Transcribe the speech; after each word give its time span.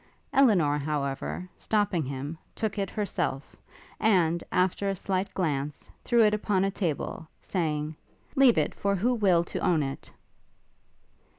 Elinor, 0.33 0.79
however, 0.79 1.47
stopping 1.59 2.03
him, 2.03 2.35
took 2.55 2.79
it 2.79 2.89
herself, 2.89 3.55
and, 3.99 4.43
after 4.51 4.89
a 4.89 4.95
slight 4.95 5.31
glance, 5.35 5.91
threw 6.03 6.23
it 6.23 6.33
upon 6.33 6.65
a 6.65 6.71
table, 6.71 7.27
saying, 7.39 7.95
'Leave 8.35 8.57
it 8.57 8.73
for 8.73 8.95
who 8.95 9.13
will 9.13 9.43
to 9.43 9.59
own 9.59 9.83
it.' 9.83 10.11